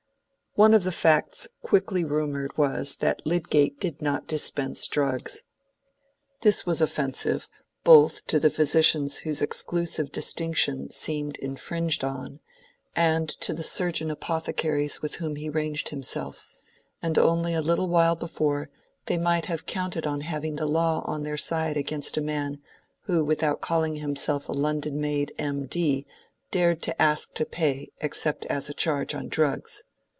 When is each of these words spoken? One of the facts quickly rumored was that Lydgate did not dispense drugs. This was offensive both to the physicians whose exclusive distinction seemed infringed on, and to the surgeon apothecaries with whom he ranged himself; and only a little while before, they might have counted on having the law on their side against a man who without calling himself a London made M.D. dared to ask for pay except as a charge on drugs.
One 0.55 0.73
of 0.73 0.83
the 0.83 0.91
facts 0.91 1.47
quickly 1.61 2.03
rumored 2.03 2.57
was 2.57 2.97
that 2.97 3.25
Lydgate 3.25 3.79
did 3.79 4.01
not 4.01 4.27
dispense 4.27 4.85
drugs. 4.85 5.43
This 6.41 6.65
was 6.65 6.81
offensive 6.81 7.47
both 7.85 8.27
to 8.27 8.37
the 8.37 8.49
physicians 8.49 9.19
whose 9.19 9.41
exclusive 9.41 10.11
distinction 10.11 10.89
seemed 10.91 11.37
infringed 11.37 12.03
on, 12.03 12.41
and 12.97 13.29
to 13.29 13.53
the 13.53 13.63
surgeon 13.63 14.11
apothecaries 14.11 15.01
with 15.01 15.15
whom 15.15 15.37
he 15.37 15.47
ranged 15.49 15.87
himself; 15.87 16.43
and 17.01 17.17
only 17.17 17.53
a 17.53 17.61
little 17.61 17.87
while 17.87 18.17
before, 18.17 18.69
they 19.05 19.17
might 19.17 19.45
have 19.45 19.65
counted 19.65 20.05
on 20.05 20.19
having 20.19 20.57
the 20.57 20.65
law 20.67 21.01
on 21.05 21.23
their 21.23 21.37
side 21.37 21.77
against 21.77 22.17
a 22.17 22.21
man 22.21 22.59
who 23.03 23.23
without 23.23 23.61
calling 23.61 23.95
himself 23.95 24.49
a 24.49 24.51
London 24.51 24.99
made 24.99 25.33
M.D. 25.39 26.05
dared 26.51 26.81
to 26.81 27.01
ask 27.01 27.37
for 27.37 27.45
pay 27.45 27.87
except 28.01 28.45
as 28.47 28.67
a 28.67 28.73
charge 28.73 29.15
on 29.15 29.29
drugs. 29.29 29.85